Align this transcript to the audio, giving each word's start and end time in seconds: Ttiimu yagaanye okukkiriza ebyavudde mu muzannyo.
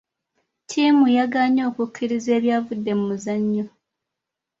Ttiimu 0.63 1.05
yagaanye 1.17 1.61
okukkiriza 1.69 2.29
ebyavudde 2.37 2.91
mu 2.97 3.03
muzannyo. 3.09 3.65